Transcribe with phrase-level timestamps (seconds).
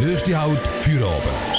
[0.00, 1.54] Nächste Halt für oben.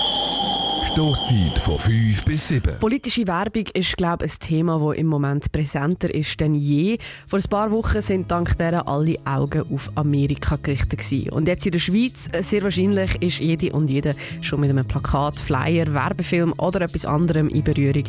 [0.92, 2.80] Stoßzeit von 5 bis 7.
[2.80, 6.98] Politische Werbung ist, glaube ich, ein Thema, das im Moment präsenter ist denn je.
[7.28, 11.32] Vor ein paar Wochen sind dank dieser alle Augen auf Amerika gerichtet.
[11.32, 14.86] Und jetzt in der Schweiz, äh, sehr wahrscheinlich, ist jede und jeder schon mit einem
[14.86, 18.04] Plakat, Flyer, Werbefilm oder etwas anderem in Berührung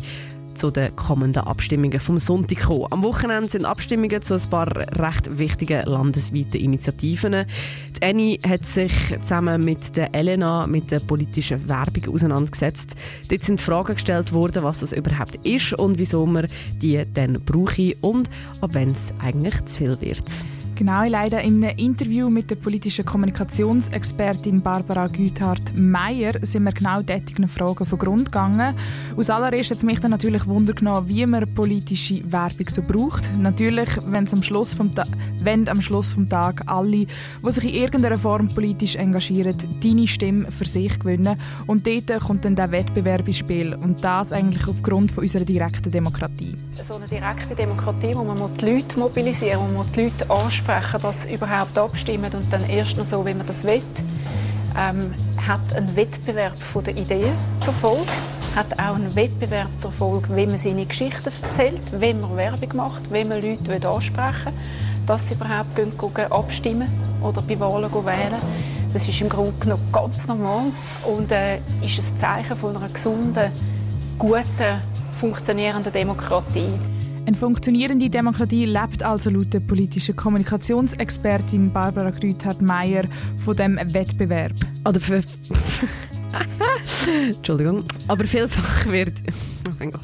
[0.56, 2.86] zu den kommenden Abstimmungen vom Sonntag kommen.
[2.90, 4.68] Am Wochenende sind Abstimmungen zu ein paar
[4.98, 7.44] recht wichtigen landesweiten Initiativen.
[7.96, 12.96] Die Annie hat sich zusammen mit der Elena mit der politischen Werbung auseinandergesetzt.
[13.28, 16.46] Dort sind Fragen gestellt worden, was das überhaupt ist und wieso man
[16.80, 20.24] die dann brauche und ab wann es eigentlich zu viel wird.
[20.76, 27.48] Genau, leider in einem Interview mit der politischen Kommunikationsexpertin Barbara Güthardt-Meyer sind wir genau diesen
[27.48, 28.76] Fragen von Grund gegangen.
[29.16, 33.24] Aus allererst hat es mich dann natürlich Wunder genommen, wie man politische Werbung so braucht.
[33.38, 34.90] Natürlich, wenn am Schluss vom
[35.40, 40.52] wenn am Schluss vom Tag alle, die sich in irgendeiner Form politisch engagieren, deine Stimme
[40.52, 41.40] für sich gewinnen.
[41.66, 43.74] Und dort kommt dann der Wettbewerb ins Spiel.
[43.74, 46.54] Und das eigentlich aufgrund von unserer direkten Demokratie.
[46.74, 51.22] So eine direkte Demokratie, wo man die Leute mobilisieren, wo man die Leute anspricht, dass
[51.22, 53.82] sie überhaupt abstimmen und dann erst noch so, wie man das will,
[54.76, 55.14] ähm,
[55.46, 58.10] hat einen Wettbewerb von der Ideen zur Folge,
[58.54, 63.12] hat auch einen Wettbewerb zur Folge, wie man seine Geschichten erzählt, wie man Werbung macht,
[63.12, 66.88] wie man Leute ansprechen will, dass sie überhaupt gehen, gehen, abstimmen
[67.22, 68.40] oder bei Wahlen wählen.
[68.92, 70.72] Das ist im Grunde genommen ganz normal
[71.04, 73.52] und äh, ist ein Zeichen von einer gesunden,
[74.18, 74.80] guten,
[75.12, 76.95] funktionierenden Demokratie.
[77.26, 83.02] Eine funktionierende Demokratie lebt also laut der politischen Kommunikationsexpertin Barbara Grüthardt-Meyer
[83.44, 84.52] von dem Wettbewerb.
[84.86, 85.16] Oder für
[87.26, 87.82] Entschuldigung.
[88.06, 89.14] Aber vielfach wird.
[89.68, 90.02] Oh mein Gott.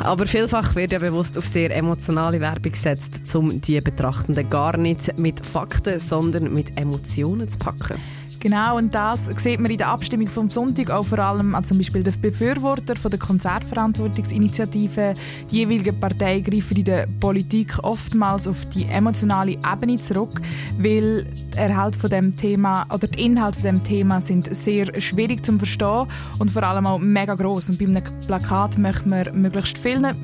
[0.00, 5.16] Aber vielfach wird ja bewusst auf sehr emotionale Werbung gesetzt, um die Betrachtenden gar nicht
[5.16, 8.00] mit Fakten, sondern mit Emotionen zu packen.
[8.44, 11.78] Genau, und das sieht man in der Abstimmung vom Sonntag auch vor allem an zum
[11.78, 15.14] Beispiel den Befürworter von der Konzertverantwortungsinitiative.
[15.50, 20.42] Die jeweiligen Parteien greifen in der Politik oftmals auf die emotionale Ebene zurück,
[20.76, 21.24] weil
[21.56, 25.56] der Erhalt von dem Thema oder die Inhalte von dem Thema sind sehr schwierig zu
[25.56, 26.06] verstehen
[26.38, 27.70] und vor allem auch mega groß.
[27.70, 30.14] Und bei einem Plakat möchte man möglichst viele,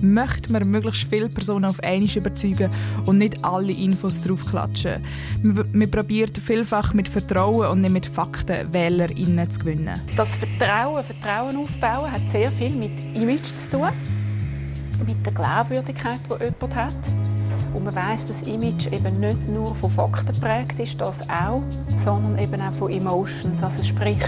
[0.00, 2.70] möchte man möglichst viele Personen auf einmal überzeugen
[3.04, 5.04] und nicht alle Infos draufklatschen.
[5.42, 10.00] Man probiert vielfach mit Vertrauen und nicht mit Fakten WählerInnen zu gewinnen.
[10.16, 13.88] Das Vertrauen, Vertrauen aufbauen, hat sehr viel mit Image zu tun,
[15.06, 16.94] mit der Glaubwürdigkeit, die jemand hat.
[17.74, 21.62] Und man weiß, dass Image eben nicht nur von Fakten geprägt ist, das auch,
[21.96, 23.62] sondern eben auch von Emotions.
[23.62, 24.24] Also sprich,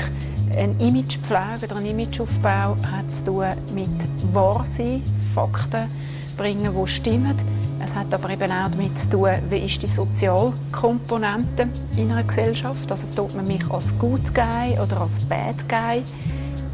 [0.56, 5.02] ein Imagepflege oder ein Imageaufbau hat zu tun mit Wahrsein,
[5.34, 5.88] Fakten
[6.36, 7.34] bringen, die stimmen
[7.84, 12.90] es hat aber eben auch damit zu tun, wie ist die Sozialkomponente in einer Gesellschaft.
[12.90, 16.02] Also tut man mich als Good Guy oder als Bad Guy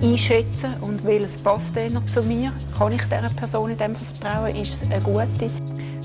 [0.03, 1.75] einschätzen und welches passt
[2.13, 2.53] zu mir?
[2.79, 4.57] Kann ich dieser Person in dem vertrauen?
[4.57, 5.51] Ist es eine gute?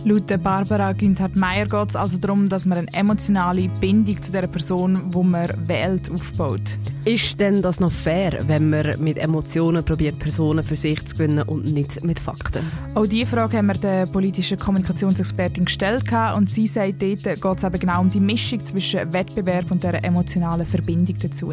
[0.05, 5.11] Laut Barbara Günther-Meyer geht es also darum, dass man eine emotionale Bindung zu der Person,
[5.13, 6.61] die man wählt, aufbaut.
[7.03, 11.43] Ist denn das noch fair, wenn man mit Emotionen probiert, Personen für sich zu gewinnen
[11.43, 12.65] und nicht mit Fakten?
[12.95, 16.05] Auch diese Frage haben wir der politischen Kommunikationsexpertin gestellt
[16.35, 20.03] und sie sagt, dort geht es eben genau um die Mischung zwischen Wettbewerb und der
[20.03, 21.51] emotionalen Verbindung dazu.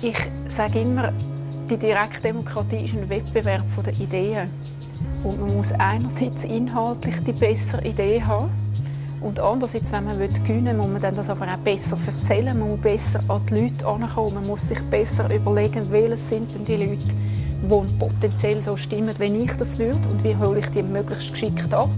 [0.00, 0.16] Ich
[0.48, 1.12] sage immer,
[1.72, 4.50] die Direktdemokratie ist ein Wettbewerb der Ideen.
[5.24, 8.50] Und man muss einerseits inhaltlich die bessere Idee haben
[9.22, 12.80] und andererseits, wenn man gewinnen will, muss man das aber auch besser erzählen, man muss
[12.80, 17.06] besser an die Leute herankommen, man muss sich besser überlegen, welche sind denn die Leute,
[17.62, 20.08] die potenziell so stimmen, wenn ich das würde.
[20.10, 21.88] Und wie hole ich die möglichst geschickt ab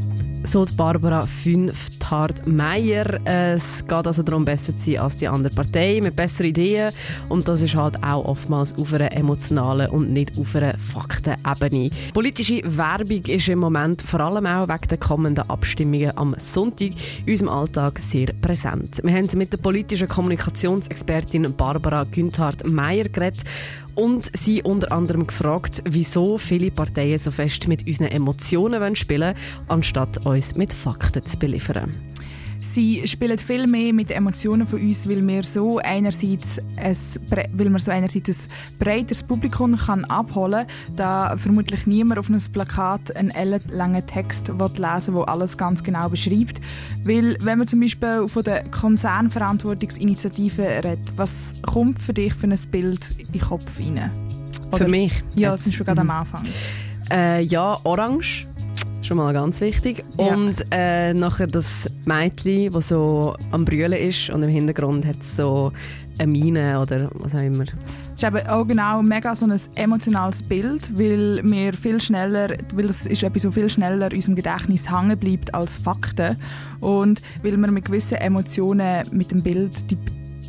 [0.47, 3.21] so die Barbara Fünftard-Meyer.
[3.25, 6.93] Es geht also darum, besser zu sein als die andere Partei, mit besseren Ideen.
[7.29, 11.91] Und das ist halt auch oftmals auf einer emotionalen und nicht auf einer Faktenebene.
[12.13, 16.91] Politische Werbung ist im Moment vor allem auch wegen der kommenden Abstimmungen am Sonntag
[17.25, 19.01] in unserem Alltag sehr präsent.
[19.03, 23.45] Wir haben mit der politischen Kommunikationsexpertin Barbara Günthard-Meyer geredet
[23.95, 29.37] und sie unter anderem gefragt, wieso viele Parteien so fest mit unseren Emotionen spielen wollen,
[29.69, 32.14] anstatt uns mit Fakten zu beliefern.
[32.73, 36.97] Sie spielen viel mehr mit den Emotionen von uns, weil wir so einerseits ein,
[37.53, 42.41] weil man so einerseits ein breiteres Publikum kann abholen kann, da vermutlich niemand auf einem
[42.53, 46.61] Plakat einen ellenlangen Text lesen will, der alles ganz genau beschreibt.
[47.05, 52.59] Weil, wenn man zum Beispiel von der Konzernverantwortungsinitiative redet, was kommt für dich für ein
[52.71, 54.11] Bild in den Kopf rein?
[54.69, 55.13] Oder, für mich?
[55.35, 56.45] Ja, zum Beispiel gerade am Anfang.
[57.11, 58.47] Äh, ja, orange
[59.05, 60.03] Schon mal ganz wichtig.
[60.19, 60.35] Ja.
[60.35, 65.37] Und äh, nachher das Mädchen, das so am Brüllen ist und im Hintergrund hat es
[65.37, 65.73] so
[66.19, 67.65] eine Mine oder was auch immer.
[67.65, 72.87] Es ist eben auch genau mega so ein emotionales Bild, weil wir viel schneller, weil
[72.87, 76.39] es ist etwas, so viel schneller in unserem Gedächtnis hängen bleibt als Fakten
[76.81, 79.99] und weil man mit gewissen Emotionen mit dem Bild die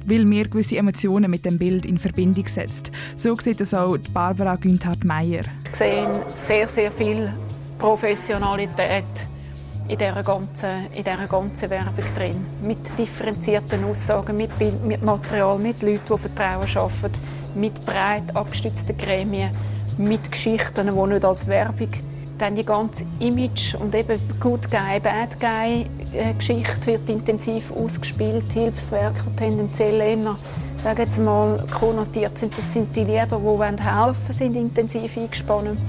[0.08, 2.92] weil mir gewisse Emotionen mit dem Bild in Verbindung setzt.
[3.18, 5.42] So sieht das auch die Barbara Günthardt-Meyer.
[5.42, 7.28] Wir sehen sehr, sehr viel
[7.78, 9.04] Professionalität
[9.88, 12.46] in dieser ganzen, in dieser ganzen Werbung drin.
[12.62, 17.12] Mit differenzierten Aussagen, mit Bild, mit Material, mit Leuten, die Vertrauen schaffen,
[17.56, 19.52] mit breit abgestützten Gremien,
[19.98, 21.90] mit Geschichten, die nicht als Werbung
[22.38, 28.52] dann die ganze Image und eben Good Guy, Bad Guy äh, Geschichte wird intensiv ausgespielt.
[28.52, 30.36] Hilfswerke, tendenziell eher
[30.86, 32.56] sage jetzt mal, konnotiert sind.
[32.56, 35.80] Das sind die Lieben, die helfen wollen, sind intensiv eingespannt.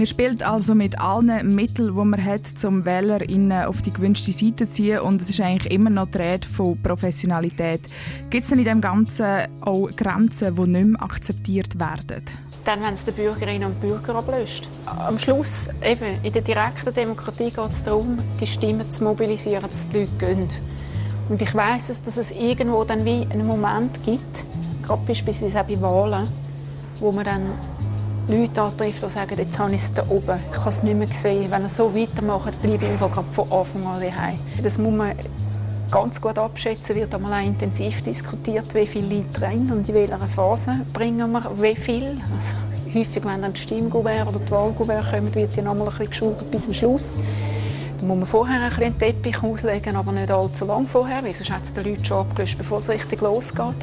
[0.00, 4.66] Man spielt also mit allen Mitteln, die man hat, um WählerInnen auf die gewünschte Seite
[4.66, 7.82] zu ziehen und es ist eigentlich immer noch die Rede von Professionalität.
[8.30, 9.26] Gibt es denn in dem Ganzen
[9.60, 12.22] auch Grenzen, die nicht mehr akzeptiert werden?
[12.64, 14.66] Dann, wenn es den Bürgerinnen und Bürger ablöst.
[14.86, 19.86] Am Schluss, eben, in der direkten Demokratie geht es darum, die Stimmen zu mobilisieren, dass
[19.90, 20.48] die Leute gehen.
[21.28, 24.46] Und ich weiss, dass es irgendwo dann wie einen Moment gibt,
[24.82, 26.26] gerade beispielsweise auch bei Wahlen,
[27.00, 27.42] wo man dann
[28.28, 31.06] Leute antrifft, die sagen, jetzt habe ich es da oben, ich habe es nicht mehr
[31.06, 31.50] gesehen.
[31.50, 34.38] Wenn er so weitermacht, bleibe ich einfach von Anfang an daheim.
[34.62, 35.12] Das muss man
[35.90, 40.18] ganz gut abschätzen, wird einmal auch intensiv diskutiert, wie viele Leute rein und in welcher
[40.18, 42.04] Phase bringen wir wie viel.
[42.04, 45.90] Also, häufig, wenn dann die Stimmgouverne oder die Wahlgouverne kommen, wird ja noch mal ein
[45.90, 47.14] bisschen geschaut bis zum Schluss.
[48.00, 51.32] Da muss man vorher ein bisschen einen Teppich auslegen, aber nicht allzu lang vorher, weil
[51.32, 53.74] sonst hat es den Leuten schon abgelöst, bevor es richtig losgeht.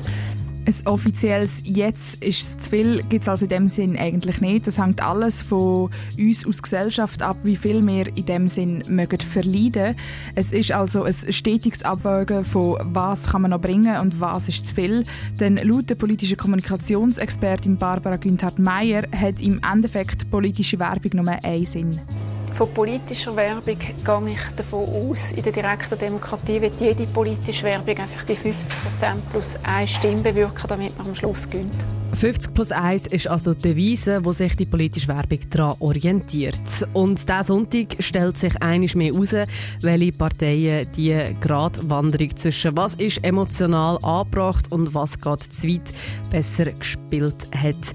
[0.68, 4.68] Ein offizielles «Jetzt ist es zu viel» gibt es also in dem Sinn eigentlich nicht.
[4.68, 9.22] Das hängt alles von uns als Gesellschaft ab, wie viel wir in dem Sinn mögen
[9.22, 9.96] verleiden.
[10.36, 14.68] Es ist also ein stetiges Abwägen von was kann man noch bringen und was ist
[14.68, 15.04] zu viel.
[15.40, 21.98] Denn laut der politischen Kommunikationsexpertin Barbara Günthardt-Meyer hat im Endeffekt politische Werbung nur einen Sinn.
[22.58, 27.96] Von politischer Werbung gehe ich davon aus, in der direkten Demokratie wird jede politische Werbung
[28.00, 28.56] einfach die 50%
[29.32, 31.76] plus eine Stimme bewirken, damit man am Schluss gewinnt.
[32.16, 36.60] 50 plus 1 ist also die Devise, wo sich die politische Werbung daran orientiert.
[36.94, 39.48] Und diesen Sonntag stellt sich einiges mehr heraus,
[39.82, 45.94] welche Parteien die Gratwanderung zwischen was ist emotional angebracht und was geht zu weit
[46.32, 47.76] besser gespielt hat.